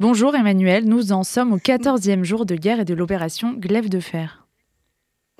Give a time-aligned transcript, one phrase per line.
[0.00, 3.98] Bonjour Emmanuel, nous en sommes au 14e jour de guerre et de l'opération Glaive de
[3.98, 4.46] fer.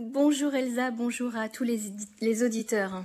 [0.03, 3.05] Bonjour Elsa, bonjour à tous les, auditeurs.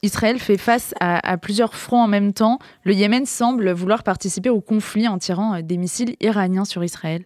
[0.00, 2.58] Israël fait face à, plusieurs fronts en même temps.
[2.84, 7.24] Le Yémen semble vouloir participer au conflit en tirant des missiles iraniens sur Israël.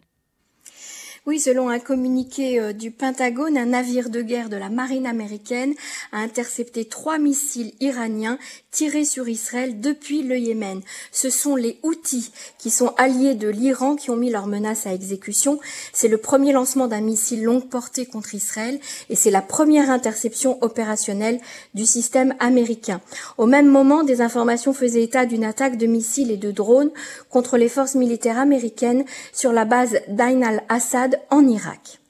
[1.27, 5.74] Oui, selon un communiqué euh, du Pentagone, un navire de guerre de la marine américaine
[6.12, 8.38] a intercepté trois missiles iraniens
[8.70, 10.82] tirés sur Israël depuis le Yémen.
[11.10, 14.95] Ce sont les Houthis qui sont alliés de l'Iran qui ont mis leurs menaces à
[14.95, 15.59] exécution.
[15.92, 18.79] C'est le premier lancement d'un missile longue portée contre Israël
[19.10, 21.40] et c'est la première interception opérationnelle
[21.74, 23.01] du système américain.
[23.37, 26.93] Au même moment, des informations faisaient état d'une attaque de missiles et de drones
[27.30, 32.01] contre les forces militaires américaines sur la base d'Ain al-Assad en Irak.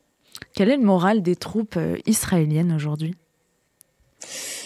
[0.54, 3.14] Quel est le moral des troupes euh, israéliennes aujourd'hui?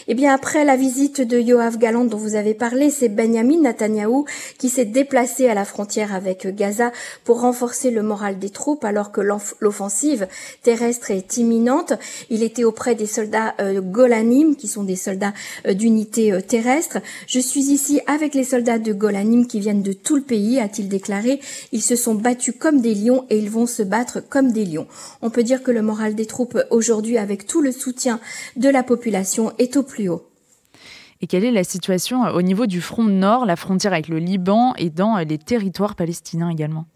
[0.08, 4.24] Eh bien, après la visite de Yoav Galant dont vous avez parlé, c'est Benjamin Netanyahou
[4.58, 6.92] qui s'est déplacé à la frontière avec Gaza
[7.24, 10.26] pour renforcer le moral des troupes alors que l'offensive
[10.62, 11.92] terrestre est imminente.
[12.30, 15.34] Il était auprès des soldats euh, Golanim, qui sont des soldats
[15.66, 16.98] euh, d'unité euh, terrestre.
[17.26, 20.88] Je suis ici avec les soldats de Golanim qui viennent de tout le pays, a-t-il
[20.88, 21.40] déclaré.
[21.72, 24.86] Ils se sont battus comme des lions et ils vont se battre comme des lions.
[25.22, 28.20] On peut dire que le moral des troupes aujourd'hui, avec tout le soutien
[28.56, 29.82] de la population, est au
[31.22, 34.18] et quelle est la situation euh, au niveau du front nord, la frontière avec le
[34.18, 36.86] Liban et dans euh, les territoires palestiniens également?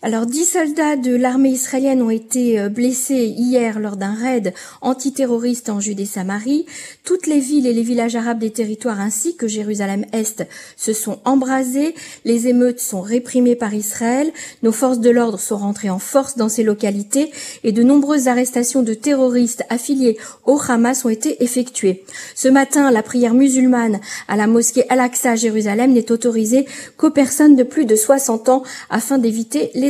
[0.00, 5.70] Alors, dix soldats de l'armée israélienne ont été euh, blessés hier lors d'un raid antiterroriste
[5.70, 6.66] en Judée-Samarie.
[7.02, 11.96] Toutes les villes et les villages arabes des territoires ainsi que Jérusalem-Est se sont embrasés.
[12.24, 14.30] Les émeutes sont réprimées par Israël.
[14.62, 17.32] Nos forces de l'ordre sont rentrées en force dans ces localités
[17.64, 22.04] et de nombreuses arrestations de terroristes affiliés au Hamas ont été effectuées.
[22.36, 27.56] Ce matin, la prière musulmane à la mosquée Al-Aqsa à Jérusalem n'est autorisée qu'aux personnes
[27.56, 29.87] de plus de 60 ans afin d'éviter les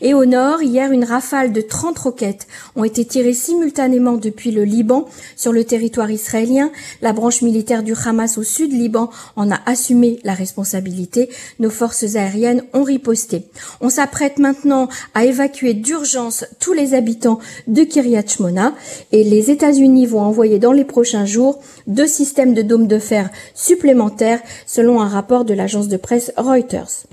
[0.00, 2.46] Et au nord, hier, une rafale de 30 roquettes
[2.76, 6.70] ont été tirées simultanément depuis le Liban sur le territoire israélien.
[7.02, 11.28] La branche militaire du Hamas au sud Liban en a assumé la responsabilité.
[11.58, 13.44] Nos forces aériennes ont riposté.
[13.80, 18.74] On s'apprête maintenant à évacuer d'urgence tous les habitants de Kiryat Shmona
[19.12, 23.30] et les États-Unis vont envoyer dans les prochains jours deux systèmes de dômes de fer
[23.54, 27.06] supplémentaires selon un rapport de l'agence de presse Reuters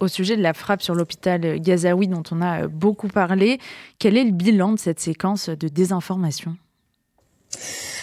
[0.00, 3.58] au sujet de la frappe sur l'hôpital gazaoui dont on a beaucoup parlé.
[3.98, 6.56] Quel est le bilan de cette séquence de désinformation?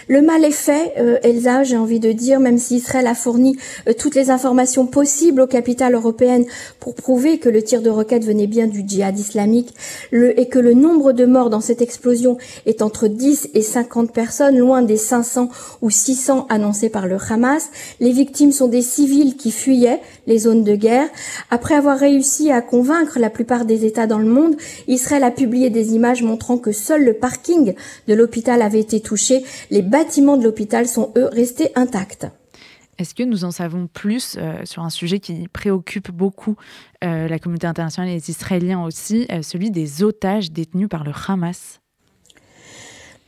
[0.07, 3.57] Le mal est fait, euh, Elsa, j'ai envie de dire, même si Israël a fourni
[3.87, 6.45] euh, toutes les informations possibles aux capitales européennes
[6.79, 9.73] pour prouver que le tir de roquette venait bien du djihad islamique
[10.11, 14.11] le, et que le nombre de morts dans cette explosion est entre 10 et 50
[14.11, 15.49] personnes, loin des 500
[15.81, 17.69] ou 600 annoncés par le Hamas.
[17.99, 21.07] Les victimes sont des civils qui fuyaient les zones de guerre.
[21.49, 24.55] Après avoir réussi à convaincre la plupart des États dans le monde,
[24.87, 27.73] Israël a publié des images montrant que seul le parking
[28.07, 29.43] de l'hôpital avait été touché.
[29.91, 32.25] Bâtiments de l'hôpital sont, eux, restés intacts.
[32.97, 36.55] Est-ce que nous en savons plus euh, sur un sujet qui préoccupe beaucoup
[37.03, 41.11] euh, la communauté internationale et les Israéliens aussi, euh, celui des otages détenus par le
[41.27, 41.80] Hamas?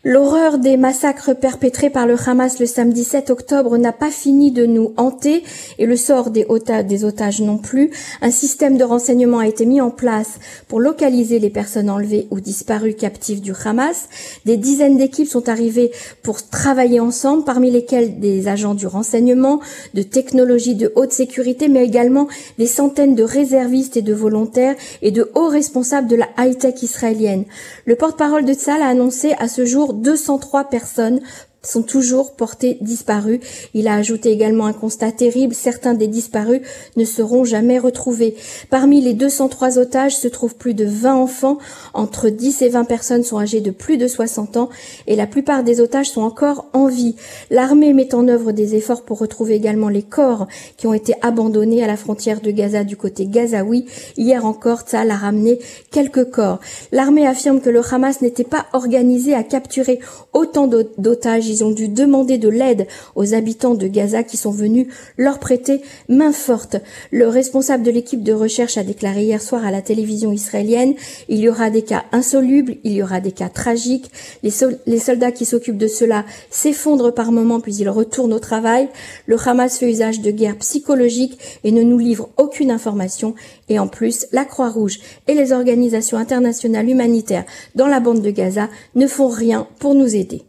[0.06, 4.66] L'horreur des massacres perpétrés par le Hamas le samedi 7 octobre n'a pas fini de
[4.66, 5.44] nous hanter
[5.80, 7.90] et le sort des, otages non plus.
[8.22, 12.42] Un système de renseignement a été mis en place pour localiser les personnes enlevées ou
[12.42, 14.10] disparues captives du Hamas.
[14.44, 19.62] Des dizaines d'équipes sont arrivées pour travailler ensemble, parmi lesquelles des agents du renseignement,
[19.94, 22.28] de technologies de haute sécurité, mais également
[22.58, 27.46] des centaines de réservistes et de volontaires et de hauts responsables de la high-tech israélienne.
[27.86, 31.22] Le porte-parole de Tzal a annoncé à ce jour 203 personnes
[31.64, 33.40] sont toujours portés disparus.
[33.74, 36.62] Il a ajouté également un constat terrible, certains des disparus
[36.98, 38.36] ne seront jamais retrouvés.
[38.70, 41.58] Parmi les 203 otages se trouvent plus de 20 enfants,
[41.94, 44.70] entre 10 et 20 personnes sont âgées de plus de 60 ans
[45.08, 47.16] et la plupart des otages sont encore en vie.
[47.50, 50.48] L'armée met en œuvre des efforts pour retrouver également les corps
[50.78, 53.86] qui ont été abandonnés à la frontière de Gaza du côté gazaoui.
[54.18, 55.60] Hier encore, Tzal a ramené
[55.92, 56.60] quelques corps.
[56.92, 60.00] L'armée affirme que le Hamas n'était pas organisé à capturer
[60.34, 64.88] autant d'otages ils ont dû demander de l'aide aux habitants de Gaza qui sont venus
[65.18, 66.78] leur prêter main forte.
[67.12, 70.96] Le responsable de l'équipe de recherche a déclaré hier soir à la télévision israélienne,
[71.30, 74.12] il y aura des cas insolubles, il y aura des cas tragiques,
[74.42, 78.90] les, soldats qui s'occupent de cela s'effondrent par moments puis ils retournent au travail,
[79.28, 83.36] le Hamas fait usage de guerre psychologique et ne nous livre aucune information
[83.70, 87.46] et en plus la Croix-Rouge et les organisations internationales humanitaires
[87.76, 90.44] dans la bande de Gaza ne font rien pour nous aider.